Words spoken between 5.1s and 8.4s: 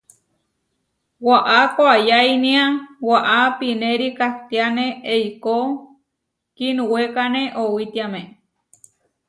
eikó, kiinuwékane owitiáme.